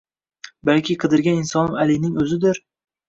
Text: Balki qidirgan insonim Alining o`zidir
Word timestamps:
Balki 0.69 0.95
qidirgan 1.03 1.37
insonim 1.41 1.77
Alining 1.85 2.17
o`zidir 2.25 2.65